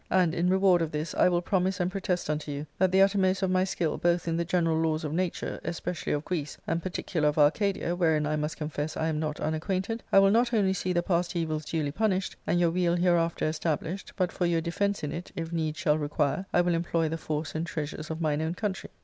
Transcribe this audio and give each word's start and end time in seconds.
And, 0.09 0.33
in 0.33 0.49
reward 0.49 0.81
of 0.81 0.91
this, 0.91 1.13
I 1.13 1.29
will 1.29 1.43
promise 1.43 1.79
and 1.79 1.91
protest 1.91 2.27
unto 2.27 2.51
you 2.51 2.65
that 2.79 2.91
the 2.91 3.03
uttermost 3.03 3.43
of 3.43 3.51
my 3.51 3.63
skill, 3.63 3.99
both 3.99 4.27
in 4.27 4.35
the 4.35 4.43
general 4.43 4.79
laws 4.79 5.03
of 5.03 5.13
nature, 5.13 5.59
especially 5.63 6.11
of 6.11 6.25
Greece, 6.25 6.57
and 6.65 6.81
particular 6.81 7.27
of 7.29 7.37
Arcadia 7.37 7.95
(wherein 7.95 8.25
I 8.25 8.35
must 8.35 8.57
confess 8.57 8.97
I 8.97 9.09
am 9.09 9.19
not 9.19 9.39
unacquainted), 9.39 10.01
I 10.11 10.17
will 10.17 10.31
not 10.31 10.55
only 10.55 10.73
see 10.73 10.91
the 10.91 11.03
past 11.03 11.35
evils 11.35 11.65
duly 11.65 11.91
punished, 11.91 12.35
and 12.47 12.59
your 12.59 12.71
weal 12.71 12.95
hereafter 12.95 13.47
established, 13.47 14.13
but, 14.15 14.31
for 14.31 14.47
your 14.47 14.59
defence 14.59 15.03
in 15.03 15.11
it, 15.11 15.31
if 15.35 15.53
need 15.53 15.77
shall 15.77 15.99
require, 15.99 16.47
I 16.51 16.61
will 16.61 16.73
employ 16.73 17.07
the 17.07 17.19
force 17.19 17.53
and 17.53 17.63
treasures 17.67 18.09
of 18.09 18.19
mine 18.19 18.41
own 18.41 18.55
country. 18.55 18.89